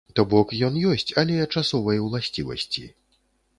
То 0.17 0.23
бок 0.31 0.53
ён 0.67 0.79
ёсць, 0.91 1.09
але 1.23 1.37
часовай 1.53 2.03
уласцівасці. 2.07 2.87